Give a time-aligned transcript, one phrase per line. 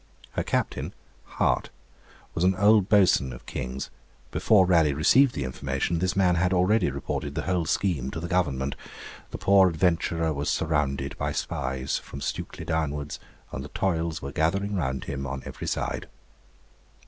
[0.31, 0.95] Her captain,
[1.37, 1.69] Hart,
[2.33, 3.91] was an old boatswain of King's;
[4.31, 8.27] before Raleigh received the information, this man had already reported the whole scheme to the
[8.27, 8.73] Government.
[9.29, 13.19] The poor adventurer was surrounded by spies, from Stukely downwards,
[13.51, 16.07] and the toils were gathering round him on every side.